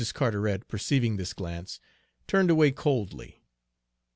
[0.15, 1.79] Carteret, perceiving this glance,
[2.25, 3.43] turned away coldly.